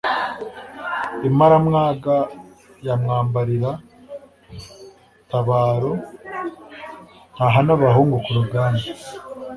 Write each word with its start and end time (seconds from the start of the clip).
Imaramwaga 1.29 2.17
ya 2.85 2.93
mwambarira 3.01 3.71
tabaroNtahana 5.29 7.71
abahungu 7.77 8.15
ku 8.23 8.31
rugamba, 8.37 8.87